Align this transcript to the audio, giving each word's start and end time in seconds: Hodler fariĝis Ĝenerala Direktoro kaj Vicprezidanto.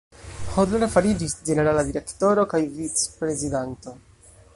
Hodler 0.53 0.85
fariĝis 0.93 1.35
Ĝenerala 1.49 1.83
Direktoro 1.89 2.47
kaj 2.55 2.61
Vicprezidanto. 2.79 3.95